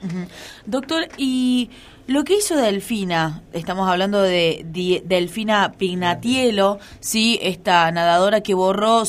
Doctor, 0.66 1.08
y 1.18 1.70
lo 2.08 2.24
que 2.24 2.38
hizo 2.38 2.56
Delfina, 2.56 3.42
estamos 3.52 3.90
hablando 3.90 4.22
de, 4.22 5.02
Delfina 5.06 5.74
Pignatielo, 5.78 6.80
¿sí? 7.00 7.40
esta 7.42 7.92
nadadora 7.92 8.42
que 8.42 8.54
borró 8.54 9.04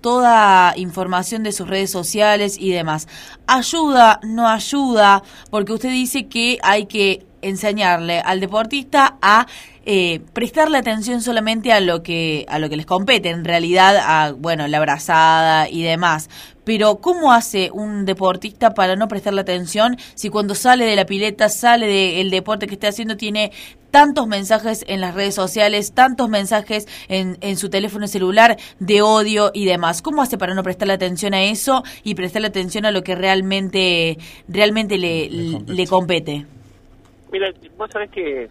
toda 0.00 0.74
información 0.76 1.42
de 1.42 1.52
sus 1.52 1.68
redes 1.68 1.90
sociales 1.90 2.56
y 2.58 2.70
demás. 2.70 3.08
¿Ayuda, 3.46 4.20
no 4.22 4.48
ayuda? 4.48 5.22
Porque 5.50 5.72
usted 5.72 5.90
dice 5.90 6.28
que 6.28 6.58
hay 6.62 6.86
que 6.86 7.26
enseñarle 7.42 8.20
al 8.20 8.40
deportista 8.40 9.16
a 9.22 9.46
eh, 9.86 10.20
prestarle 10.34 10.76
atención 10.76 11.22
solamente 11.22 11.72
a 11.72 11.80
lo 11.80 12.02
que 12.02 12.44
a 12.48 12.58
lo 12.58 12.68
que 12.68 12.76
les 12.76 12.84
compete 12.84 13.30
en 13.30 13.44
realidad 13.44 13.96
a 13.96 14.32
bueno 14.32 14.68
la 14.68 14.76
abrazada 14.76 15.68
y 15.68 15.82
demás. 15.82 16.28
Pero 16.64 17.00
cómo 17.00 17.32
hace 17.32 17.70
un 17.72 18.04
deportista 18.04 18.74
para 18.74 18.94
no 18.94 19.08
prestarle 19.08 19.40
atención 19.40 19.96
si 20.14 20.28
cuando 20.28 20.54
sale 20.54 20.84
de 20.84 20.96
la 20.96 21.06
pileta 21.06 21.48
sale 21.48 21.86
del 21.86 22.30
deporte 22.30 22.66
que 22.66 22.74
está 22.74 22.88
haciendo 22.88 23.16
tiene 23.16 23.52
tantos 23.90 24.28
mensajes 24.28 24.84
en 24.86 25.00
las 25.00 25.14
redes 25.14 25.34
sociales 25.34 25.92
tantos 25.92 26.28
mensajes 26.28 26.86
en, 27.08 27.38
en 27.40 27.56
su 27.56 27.70
teléfono 27.70 28.06
celular 28.06 28.58
de 28.78 29.02
odio 29.02 29.50
y 29.54 29.64
demás 29.64 30.02
cómo 30.02 30.22
hace 30.22 30.38
para 30.38 30.54
no 30.54 30.62
prestarle 30.62 30.94
atención 30.94 31.34
a 31.34 31.42
eso 31.42 31.82
y 32.04 32.14
prestarle 32.14 32.48
atención 32.48 32.84
a 32.84 32.92
lo 32.92 33.02
que 33.02 33.14
realmente 33.14 34.18
realmente 34.46 34.98
le, 34.98 35.30
le 35.30 35.86
compete 35.86 36.46
Mira, 37.32 37.52
vos 37.76 37.90
sabés 37.90 38.10
que 38.10 38.48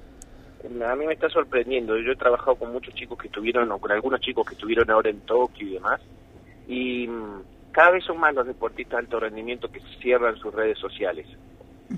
a 0.86 0.95
mí 0.95 1.05
me 1.05 1.13
está 1.13 1.29
sorprendiendo. 1.29 1.98
Yo 1.98 2.12
he 2.12 2.15
trabajado 2.15 2.55
con 2.55 2.71
muchos 2.71 2.93
chicos 2.93 3.17
que 3.17 3.27
estuvieron, 3.27 3.71
o 3.71 3.79
con 3.79 3.91
algunos 3.91 4.19
chicos 4.21 4.48
que 4.48 4.53
estuvieron 4.53 4.89
ahora 4.89 5.09
en 5.09 5.21
Tokio 5.21 5.67
y 5.67 5.74
demás, 5.74 6.01
y 6.67 7.07
mm, 7.07 7.43
cada 7.71 7.91
vez 7.91 8.03
son 8.03 8.19
más 8.19 8.33
los 8.33 8.48
deportistas 8.48 9.00
de 9.00 9.05
alto 9.05 9.19
rendimiento 9.19 9.71
que 9.71 9.81
cierran 10.01 10.36
sus 10.38 10.53
redes 10.53 10.77
sociales. 10.77 11.27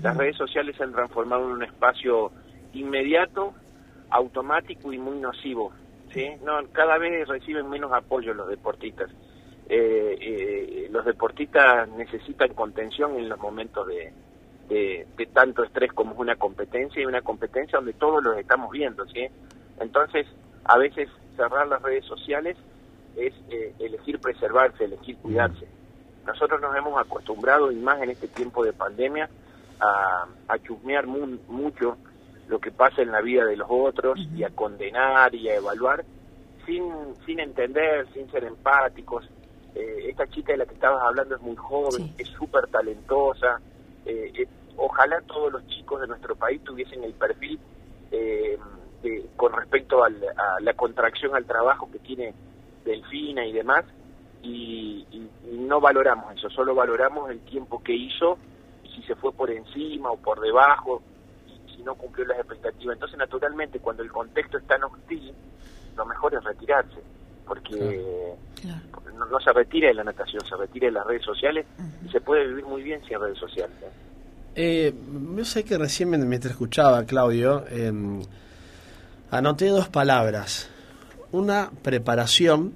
Las 0.00 0.16
redes 0.16 0.36
sociales 0.36 0.76
se 0.76 0.84
han 0.84 0.92
transformado 0.92 1.44
en 1.44 1.52
un 1.52 1.62
espacio 1.62 2.32
inmediato, 2.72 3.52
automático 4.10 4.92
y 4.92 4.98
muy 4.98 5.18
nocivo. 5.18 5.72
¿sí? 6.12 6.30
No, 6.44 6.66
cada 6.72 6.98
vez 6.98 7.28
reciben 7.28 7.68
menos 7.68 7.92
apoyo 7.92 8.32
los 8.32 8.48
deportistas. 8.48 9.10
Eh, 9.68 10.16
eh, 10.20 10.88
los 10.90 11.04
deportistas 11.04 11.88
necesitan 11.90 12.52
contención 12.54 13.16
en 13.16 13.28
los 13.28 13.38
momentos 13.38 13.86
de, 13.86 14.12
de, 14.68 15.06
tanto 15.32 15.64
estrés 15.64 15.92
como 15.92 16.12
es 16.12 16.18
una 16.18 16.36
competencia 16.36 17.02
y 17.02 17.06
una 17.06 17.22
competencia 17.22 17.78
donde 17.78 17.92
todos 17.94 18.22
los 18.22 18.36
estamos 18.38 18.70
viendo, 18.70 19.06
¿sí? 19.08 19.26
Entonces, 19.80 20.26
a 20.64 20.78
veces 20.78 21.08
cerrar 21.36 21.66
las 21.66 21.82
redes 21.82 22.04
sociales 22.04 22.56
es 23.16 23.34
eh, 23.50 23.74
elegir 23.78 24.18
preservarse, 24.20 24.84
elegir 24.84 25.16
cuidarse. 25.18 25.66
Nosotros 26.26 26.60
nos 26.60 26.74
hemos 26.76 27.00
acostumbrado, 27.00 27.72
y 27.72 27.76
más 27.76 28.00
en 28.02 28.10
este 28.10 28.28
tiempo 28.28 28.64
de 28.64 28.72
pandemia, 28.72 29.28
a, 29.80 30.26
a 30.48 30.58
chusmear 30.60 31.06
mucho 31.06 31.96
lo 32.48 32.60
que 32.60 32.70
pasa 32.70 33.02
en 33.02 33.10
la 33.10 33.20
vida 33.20 33.44
de 33.44 33.56
los 33.56 33.68
otros 33.70 34.18
y 34.34 34.44
a 34.44 34.50
condenar 34.50 35.34
y 35.34 35.48
a 35.48 35.56
evaluar 35.56 36.04
sin, 36.66 36.84
sin 37.26 37.40
entender, 37.40 38.06
sin 38.12 38.30
ser 38.30 38.44
empáticos. 38.44 39.28
Eh, 39.74 40.10
esta 40.10 40.26
chica 40.26 40.52
de 40.52 40.58
la 40.58 40.66
que 40.66 40.74
estabas 40.74 41.02
hablando 41.02 41.36
es 41.36 41.40
muy 41.40 41.56
joven, 41.56 42.12
es 42.18 42.28
súper 42.28 42.66
talentosa, 42.68 43.60
eh, 44.06 44.46
ojalá 44.76 45.20
todos 45.22 45.52
los 45.52 45.66
chicos 45.68 46.00
de 46.00 46.06
nuestro 46.06 46.34
país 46.36 46.62
tuviesen 46.64 47.04
el 47.04 47.14
perfil 47.14 47.58
eh, 48.10 48.58
con 49.36 49.52
respecto 49.52 50.04
a 50.04 50.10
la 50.60 50.74
contracción 50.74 51.34
al 51.34 51.44
trabajo 51.44 51.90
que 51.90 51.98
tiene 51.98 52.34
Delfina 52.84 53.44
y 53.44 53.52
demás, 53.52 53.84
y, 54.42 55.06
no 55.50 55.80
valoramos 55.80 56.34
eso, 56.34 56.50
solo 56.50 56.74
valoramos 56.74 57.30
el 57.30 57.40
tiempo 57.40 57.82
que 57.82 57.94
hizo 57.94 58.38
y 58.84 58.88
si 58.88 59.02
se 59.04 59.14
fue 59.14 59.32
por 59.32 59.50
encima 59.50 60.10
o 60.10 60.16
por 60.16 60.40
debajo, 60.40 61.02
si 61.74 61.82
no 61.82 61.94
cumplió 61.94 62.26
las 62.26 62.38
expectativas. 62.38 62.94
Entonces, 62.94 63.18
naturalmente, 63.18 63.78
cuando 63.78 64.02
el 64.02 64.10
contexto 64.10 64.58
es 64.58 64.66
tan 64.66 64.82
hostil, 64.84 65.34
lo 65.96 66.06
mejor 66.06 66.34
es 66.34 66.44
retirarse, 66.44 67.02
porque 67.46 68.34
No, 69.30 69.40
se 69.40 69.52
retira 69.52 69.88
de 69.88 69.94
la 69.94 70.04
natación, 70.04 70.42
se 70.46 70.56
retira 70.56 70.86
de 70.86 70.92
las 70.92 71.06
redes 71.06 71.22
sociales 71.22 71.66
y 72.04 72.08
se 72.10 72.20
puede 72.20 72.46
vivir 72.46 72.64
muy 72.64 72.82
bien 72.82 73.02
sin 73.04 73.20
redes 73.20 73.38
sociales. 73.38 73.76
¿eh? 74.54 74.94
yo 75.36 75.44
sé 75.44 75.64
que 75.64 75.78
recién 75.78 76.10
mientras 76.10 76.52
escuchaba, 76.52 77.04
Claudio, 77.04 77.64
em, 77.68 78.22
anoté 79.30 79.68
dos 79.68 79.88
palabras. 79.88 80.68
Una, 81.32 81.70
preparación, 81.82 82.74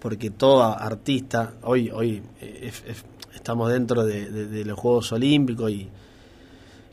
porque 0.00 0.30
todo 0.30 0.62
artista, 0.62 1.54
hoy, 1.62 1.90
hoy 1.90 2.22
eh, 2.40 2.70
estamos 3.34 3.72
dentro 3.72 4.04
de, 4.04 4.64
los 4.64 4.78
Juegos 4.78 5.12
Olímpicos 5.12 5.70
y, 5.70 5.88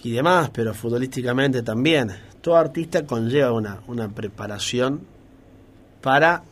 y 0.04 0.12
demás, 0.12 0.50
pero 0.52 0.74
futbolísticamente 0.74 1.64
también. 1.64 2.12
Todo 2.42 2.56
artista 2.56 3.06
conlleva 3.06 3.52
una, 3.52 3.80
una 3.88 4.10
preparación 4.10 5.02
para 6.02 6.44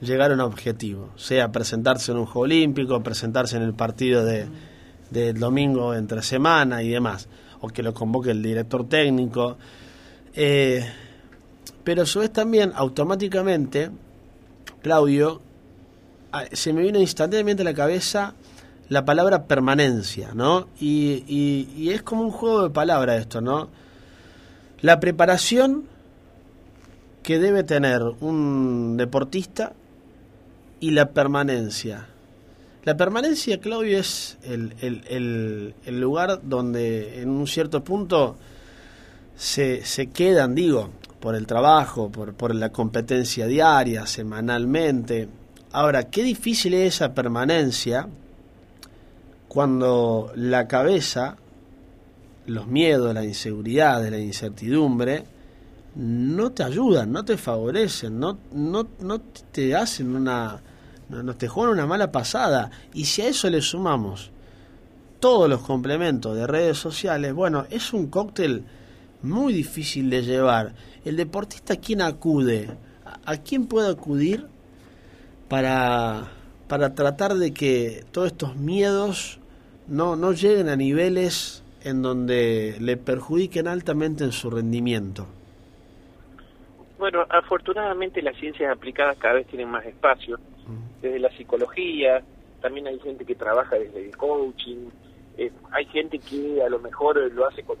llegar 0.00 0.30
a 0.30 0.34
un 0.34 0.40
objetivo, 0.40 1.10
sea 1.16 1.50
presentarse 1.50 2.12
en 2.12 2.18
un 2.18 2.26
Juego 2.26 2.40
Olímpico, 2.40 3.02
presentarse 3.02 3.56
en 3.56 3.62
el 3.62 3.74
partido 3.74 4.24
de, 4.24 4.46
del 5.10 5.38
domingo 5.38 5.94
entre 5.94 6.22
semana 6.22 6.82
y 6.82 6.88
demás, 6.88 7.28
o 7.60 7.68
que 7.68 7.82
lo 7.82 7.92
convoque 7.94 8.30
el 8.30 8.42
director 8.42 8.88
técnico. 8.88 9.56
Eh, 10.34 10.86
pero 11.82 12.02
a 12.02 12.06
su 12.06 12.20
vez 12.20 12.32
también, 12.32 12.72
automáticamente, 12.74 13.90
Claudio, 14.82 15.40
ah, 16.32 16.44
se 16.52 16.72
me 16.72 16.82
vino 16.82 17.00
instantáneamente 17.00 17.62
a 17.62 17.64
la 17.64 17.74
cabeza 17.74 18.34
la 18.88 19.04
palabra 19.04 19.44
permanencia, 19.44 20.30
¿no? 20.34 20.68
Y, 20.80 21.24
y 21.28 21.90
es 21.90 22.02
como 22.02 22.22
un 22.22 22.30
juego 22.30 22.62
de 22.62 22.70
palabras 22.70 23.20
esto, 23.20 23.40
¿no? 23.40 23.68
La 24.80 25.00
preparación 25.00 25.84
que 27.22 27.38
debe 27.38 27.64
tener 27.64 28.00
un 28.20 28.96
deportista 28.96 29.74
y 30.80 30.90
la 30.90 31.10
permanencia. 31.10 32.06
La 32.84 32.96
permanencia, 32.96 33.60
Claudio, 33.60 33.98
es 33.98 34.38
el, 34.42 34.74
el, 34.80 35.74
el, 35.84 36.00
lugar 36.00 36.40
donde 36.42 37.20
en 37.20 37.28
un 37.28 37.46
cierto 37.46 37.84
punto 37.84 38.36
se, 39.36 39.84
se 39.84 40.06
quedan, 40.06 40.54
digo, 40.54 40.90
por 41.20 41.34
el 41.34 41.46
trabajo, 41.46 42.10
por, 42.10 42.34
por 42.34 42.54
la 42.54 42.70
competencia 42.70 43.46
diaria, 43.46 44.06
semanalmente. 44.06 45.28
Ahora, 45.72 46.04
qué 46.04 46.22
difícil 46.22 46.74
es 46.74 46.94
esa 46.94 47.12
permanencia 47.12 48.08
cuando 49.48 50.32
la 50.34 50.68
cabeza, 50.68 51.36
los 52.46 52.66
miedos, 52.66 53.12
la 53.12 53.24
inseguridad, 53.24 54.08
la 54.08 54.18
incertidumbre, 54.18 55.24
no 55.96 56.52
te 56.52 56.62
ayudan, 56.62 57.12
no 57.12 57.24
te 57.24 57.36
favorecen, 57.36 58.18
no, 58.20 58.38
no, 58.52 58.88
no 59.00 59.20
te 59.20 59.74
hacen 59.74 60.14
una, 60.14 60.60
no, 61.08 61.34
te 61.36 61.48
juegan 61.48 61.72
una 61.72 61.86
mala 61.86 62.12
pasada. 62.12 62.70
Y 62.92 63.04
si 63.04 63.22
a 63.22 63.28
eso 63.28 63.48
le 63.50 63.60
sumamos 63.60 64.30
todos 65.20 65.48
los 65.48 65.60
complementos 65.62 66.36
de 66.36 66.46
redes 66.46 66.78
sociales, 66.78 67.32
bueno, 67.32 67.66
es 67.70 67.92
un 67.92 68.08
cóctel 68.08 68.64
muy 69.22 69.52
difícil 69.52 70.10
de 70.10 70.22
llevar. 70.22 70.72
El 71.04 71.16
deportista, 71.16 71.74
¿a 71.74 71.76
quién 71.76 72.02
acude? 72.02 72.70
¿A, 73.24 73.36
quién 73.38 73.66
puede 73.66 73.90
acudir 73.90 74.46
para, 75.48 76.28
para 76.68 76.94
tratar 76.94 77.34
de 77.34 77.52
que 77.52 78.04
todos 78.12 78.28
estos 78.28 78.56
miedos 78.56 79.38
no, 79.86 80.16
no 80.16 80.32
lleguen 80.32 80.68
a 80.68 80.76
niveles 80.76 81.62
en 81.82 82.02
donde 82.02 82.76
le 82.80 82.96
perjudiquen 82.96 83.66
altamente 83.66 84.24
en 84.24 84.32
su 84.32 84.50
rendimiento? 84.50 85.26
Bueno, 86.98 87.24
afortunadamente 87.28 88.20
las 88.22 88.36
ciencias 88.36 88.72
aplicadas 88.72 89.16
cada 89.18 89.34
vez 89.34 89.46
tienen 89.46 89.68
más 89.68 89.86
espacio, 89.86 90.38
desde 91.00 91.18
la 91.18 91.30
psicología, 91.30 92.22
también 92.60 92.86
hay 92.86 92.98
gente 93.00 93.24
que 93.24 93.34
trabaja 93.34 93.76
desde 93.76 94.06
el 94.06 94.16
coaching, 94.16 94.88
eh, 95.36 95.52
hay 95.70 95.84
gente 95.86 96.18
que 96.18 96.62
a 96.62 96.68
lo 96.68 96.78
mejor 96.78 97.18
lo 97.32 97.46
hace 97.46 97.62
con, 97.62 97.76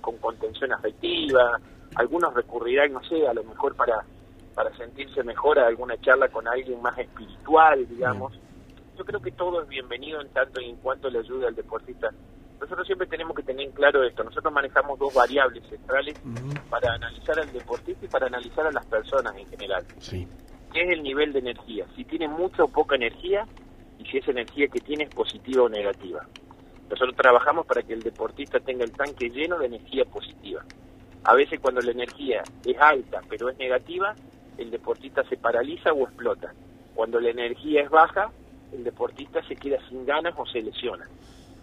con, 0.00 0.16
contención 0.18 0.72
afectiva, 0.72 1.60
algunos 1.94 2.34
recurrirán, 2.34 2.92
no 2.92 3.02
sé, 3.04 3.26
a 3.26 3.34
lo 3.34 3.44
mejor 3.44 3.74
para, 3.76 4.04
para 4.54 4.74
sentirse 4.76 5.22
mejor 5.22 5.58
a 5.58 5.66
alguna 5.66 6.00
charla 6.00 6.28
con 6.28 6.48
alguien 6.48 6.80
más 6.80 6.98
espiritual, 6.98 7.86
digamos. 7.88 8.32
Yo 8.96 9.04
creo 9.04 9.20
que 9.20 9.32
todo 9.32 9.62
es 9.62 9.68
bienvenido 9.68 10.20
en 10.20 10.28
tanto 10.28 10.60
y 10.60 10.70
en 10.70 10.76
cuanto 10.76 11.10
le 11.10 11.20
ayude 11.20 11.46
al 11.46 11.54
deportista 11.54 12.10
nosotros 12.62 12.86
siempre 12.86 13.08
tenemos 13.08 13.34
que 13.36 13.42
tener 13.42 13.68
claro 13.70 14.04
esto. 14.04 14.22
Nosotros 14.22 14.52
manejamos 14.52 14.96
dos 14.96 15.12
variables 15.12 15.64
centrales 15.68 16.14
para 16.70 16.94
analizar 16.94 17.38
al 17.40 17.52
deportista 17.52 18.06
y 18.06 18.08
para 18.08 18.28
analizar 18.28 18.64
a 18.64 18.70
las 18.70 18.86
personas 18.86 19.36
en 19.36 19.48
general. 19.48 19.84
Sí. 19.98 20.28
¿Qué 20.72 20.84
es 20.84 20.90
el 20.90 21.02
nivel 21.02 21.32
de 21.32 21.40
energía? 21.40 21.86
Si 21.94 22.04
tiene 22.04 22.28
mucha 22.28 22.64
o 22.64 22.68
poca 22.68 22.96
energía 22.96 23.46
y 23.98 24.04
si 24.06 24.18
esa 24.18 24.30
energía 24.30 24.68
que 24.68 24.80
tiene 24.80 25.04
es 25.04 25.14
positiva 25.14 25.64
o 25.64 25.68
negativa. 25.68 26.26
Nosotros 26.88 27.14
trabajamos 27.16 27.66
para 27.66 27.82
que 27.82 27.92
el 27.92 28.02
deportista 28.02 28.58
tenga 28.58 28.84
el 28.84 28.92
tanque 28.92 29.28
lleno 29.28 29.58
de 29.58 29.66
energía 29.66 30.04
positiva. 30.06 30.64
A 31.24 31.34
veces 31.34 31.60
cuando 31.60 31.82
la 31.82 31.90
energía 31.90 32.42
es 32.64 32.78
alta 32.78 33.20
pero 33.28 33.50
es 33.50 33.58
negativa, 33.58 34.14
el 34.56 34.70
deportista 34.70 35.22
se 35.28 35.36
paraliza 35.36 35.92
o 35.92 36.04
explota. 36.04 36.54
Cuando 36.94 37.20
la 37.20 37.30
energía 37.30 37.82
es 37.82 37.90
baja, 37.90 38.30
el 38.72 38.82
deportista 38.84 39.42
se 39.46 39.56
queda 39.56 39.78
sin 39.88 40.06
ganas 40.06 40.34
o 40.38 40.46
se 40.46 40.62
lesiona. 40.62 41.06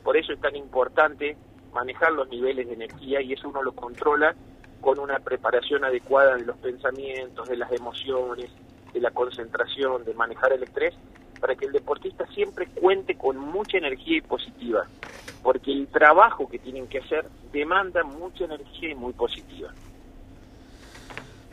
Por 0.04 0.18
eso 0.18 0.34
es 0.34 0.40
tan 0.40 0.56
importante 0.56 1.36
manejar 1.74 2.12
los 2.12 2.30
niveles 2.30 2.68
de 2.68 2.74
energía 2.74 3.22
y 3.22 3.34
eso 3.34 3.50
uno 3.50 3.64
lo 3.64 3.72
controla 3.72 4.36
con 4.82 5.00
una 5.00 5.20
preparación 5.20 5.84
adecuada 5.84 6.36
de 6.36 6.46
los 6.46 6.58
pensamientos, 6.58 7.50
de 7.50 7.58
las 7.58 7.72
emociones, 7.72 8.50
de 8.94 9.00
la 9.00 9.12
concentración, 9.12 10.04
de 10.06 10.14
manejar 10.14 10.54
el 10.54 10.64
estrés, 10.64 10.94
para 11.40 11.56
que 11.56 11.66
el 11.66 11.72
deportista 11.72 12.26
siempre 12.28 12.68
cuente 12.68 13.16
con 13.16 13.38
mucha 13.38 13.78
energía 13.78 14.18
y 14.18 14.22
positiva, 14.22 14.86
porque 15.42 15.72
el 15.72 15.88
trabajo 15.88 16.48
que 16.50 16.60
tienen 16.60 16.88
que 16.88 17.00
hacer 17.00 17.26
demanda 17.52 18.04
mucha 18.04 18.46
energía 18.46 18.92
y 18.92 18.96
muy 18.96 19.14
positiva. 19.14 19.70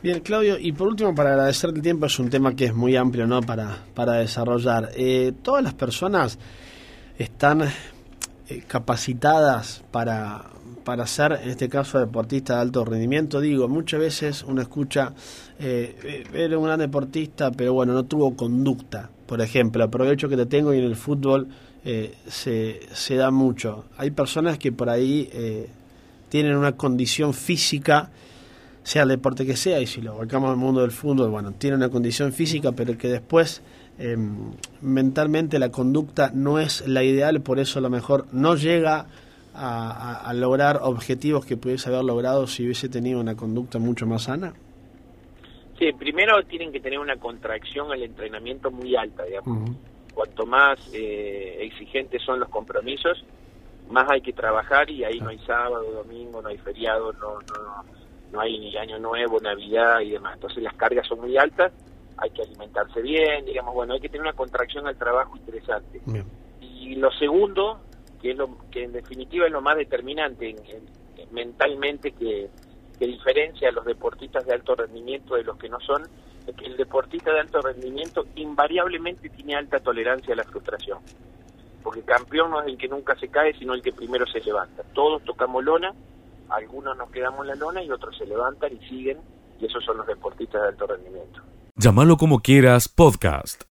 Bien, 0.03 0.19
Claudio, 0.19 0.57
y 0.59 0.71
por 0.73 0.89
último, 0.89 1.15
para 1.15 1.31
agradecerte 1.31 1.77
el 1.77 1.83
tiempo, 1.83 2.05
es 2.05 2.19
un 2.19 2.29
tema 2.29 2.55
que 2.55 2.65
es 2.65 2.75
muy 2.75 2.95
amplio 2.95 3.25
¿no? 3.25 3.41
para, 3.41 3.77
para 3.95 4.13
desarrollar. 4.13 4.89
Eh, 4.95 5.33
todas 5.41 5.63
las 5.63 5.73
personas 5.73 6.37
están 7.17 7.63
eh, 8.49 8.63
capacitadas 8.67 9.83
para, 9.91 10.45
para 10.83 11.05
ser, 11.05 11.39
en 11.43 11.49
este 11.49 11.67
caso, 11.67 11.99
deportista 11.99 12.55
de 12.55 12.61
alto 12.61 12.85
rendimiento. 12.85 13.41
Digo, 13.41 13.67
muchas 13.67 13.99
veces 13.99 14.43
uno 14.43 14.61
escucha, 14.61 15.13
eh, 15.59 16.25
era 16.33 16.57
un 16.57 16.65
gran 16.65 16.79
deportista, 16.79 17.51
pero 17.51 17.73
bueno, 17.73 17.93
no 17.93 18.05
tuvo 18.05 18.35
conducta. 18.35 19.09
Por 19.25 19.41
ejemplo, 19.41 19.83
aprovecho 19.83 20.29
que 20.29 20.37
te 20.37 20.45
tengo 20.45 20.73
y 20.73 20.79
en 20.79 20.85
el 20.85 20.95
fútbol 20.95 21.49
eh, 21.83 22.15
se, 22.27 22.81
se 22.93 23.15
da 23.15 23.31
mucho. 23.31 23.85
Hay 23.97 24.11
personas 24.11 24.57
que 24.57 24.71
por 24.71 24.89
ahí 24.89 25.29
eh, 25.31 25.67
tienen 26.29 26.55
una 26.55 26.73
condición 26.73 27.33
física, 27.33 28.09
sea 28.83 29.03
el 29.03 29.09
deporte 29.09 29.45
que 29.45 29.55
sea, 29.55 29.79
y 29.81 29.87
si 29.87 30.01
lo 30.01 30.15
volcamos 30.15 30.49
al 30.49 30.57
mundo 30.57 30.81
del 30.81 30.91
fútbol, 30.91 31.29
bueno, 31.29 31.51
tiene 31.51 31.75
una 31.75 31.89
condición 31.89 32.31
física, 32.31 32.71
pero 32.71 32.97
que 32.97 33.09
después 33.09 33.61
Em, 33.99 34.51
mentalmente 34.81 35.57
la 35.57 35.71
conducta 35.71 36.29
no 36.31 36.59
es 36.59 36.87
la 36.87 37.03
ideal, 37.03 37.41
por 37.41 37.57
eso 37.57 37.79
a 37.79 37.81
lo 37.81 37.89
mejor 37.89 38.27
no 38.31 38.55
llega 38.55 39.07
a, 39.55 40.31
lograr 40.35 40.79
objetivos 40.83 41.43
que 41.43 41.57
pudiese 41.57 41.89
haber 41.89 42.03
logrado 42.03 42.45
si 42.45 42.63
hubiese 42.63 42.89
tenido 42.89 43.19
una 43.19 43.35
conducta 43.35 43.79
mucho 43.79 44.05
más 44.05 44.23
sana? 44.23 44.53
Sí, 45.79 45.91
primero 45.93 46.43
tienen 46.43 46.71
que 46.71 46.79
tener 46.79 46.99
una 46.99 47.15
contracción 47.15 47.91
al 47.91 48.03
entrenamiento 48.03 48.69
muy 48.69 48.95
alta, 48.95 49.23
digamos. 49.23 49.71
Cuanto 50.13 50.45
más 50.45 50.79
eh, 50.93 51.57
exigentes 51.61 52.21
son 52.23 52.39
los 52.39 52.49
compromisos, 52.49 53.23
más 53.89 54.07
hay 54.11 54.21
que 54.21 54.33
trabajar 54.33 54.89
y 54.91 55.03
ahí 55.03 55.19
no 55.19 55.29
hay 55.29 55.39
sábado, 55.39 55.91
domingo, 55.91 56.39
no 56.41 56.49
hay 56.49 56.57
feriado, 56.57 57.13
no, 57.13 57.39
no, 57.39 57.83
no 58.31 58.39
hay 58.39 58.59
ni 58.59 58.75
año 58.77 58.99
nuevo, 58.99 59.39
navidad 59.39 60.01
y 60.01 60.11
demás. 60.11 60.35
Entonces 60.35 60.61
las 60.61 60.75
cargas 60.75 61.07
son 61.07 61.21
muy 61.21 61.35
altas 61.35 61.71
hay 62.17 62.29
que 62.31 62.41
alimentarse 62.41 63.01
bien, 63.01 63.45
digamos, 63.45 63.73
bueno, 63.73 63.93
hay 63.93 63.99
que 63.99 64.09
tener 64.09 64.21
una 64.21 64.33
contracción 64.33 64.87
al 64.87 64.97
trabajo 64.97 65.37
interesante. 65.37 66.01
Y 66.61 66.95
lo 66.95 67.11
segundo, 67.11 67.79
que 68.21 68.31
es 68.31 68.37
lo 68.37 68.57
que 68.71 68.83
en 68.83 68.93
definitiva 68.93 69.45
es 69.45 69.51
lo 69.51 69.61
más 69.61 69.77
determinante 69.77 70.55
mentalmente 71.31 72.11
que, 72.11 72.49
diferencia 72.99 73.69
a 73.69 73.71
los 73.71 73.85
deportistas 73.85 74.45
de 74.45 74.53
alto 74.53 74.73
rendimiento 74.73 75.35
de 75.35 75.43
los 75.43 75.57
que 75.57 75.69
no 75.69 75.79
son, 75.79 76.03
es 76.47 76.55
que 76.55 76.65
el 76.65 76.77
deportista 76.77 77.31
de 77.31 77.41
alto 77.41 77.61
rendimiento 77.61 78.25
invariablemente 78.35 79.29
tiene 79.29 79.55
alta 79.55 79.79
tolerancia 79.79 80.33
a 80.33 80.37
la 80.37 80.43
frustración. 80.43 80.99
Porque 81.83 82.01
campeón 82.01 82.51
no 82.51 82.61
es 82.61 82.67
el 82.67 82.77
que 82.77 82.87
nunca 82.87 83.15
se 83.19 83.27
cae, 83.27 83.53
sino 83.53 83.75
el 83.75 83.83
que 83.83 83.93
primero 83.93 84.25
se 84.25 84.39
levanta. 84.41 84.83
Todos 84.93 85.23
tocamos 85.23 85.63
lona, 85.63 85.93
algunos 86.49 86.97
nos 86.97 87.11
quedamos 87.11 87.41
en 87.41 87.47
la 87.47 87.55
lona 87.55 87.83
y 87.83 87.91
otros 87.91 88.17
se 88.17 88.25
levantan 88.25 88.73
y 88.73 88.87
siguen, 88.87 89.19
y 89.59 89.65
esos 89.65 89.83
son 89.85 89.97
los 89.97 90.07
deportistas 90.07 90.63
de 90.63 90.67
alto 90.69 90.87
rendimiento. 90.87 91.41
Llámalo 91.79 92.17
como 92.17 92.39
quieras 92.39 92.87
podcast. 92.89 93.67